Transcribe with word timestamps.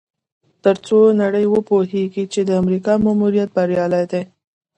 تر 0.63 0.75
څو 0.87 0.97
نړۍ 1.21 1.45
وپوهیږي 1.49 2.23
چې 2.33 2.41
د 2.43 2.49
امریکا 2.61 2.93
ماموریت 3.05 3.49
بریالی 3.57 4.03
دی. 4.11 4.21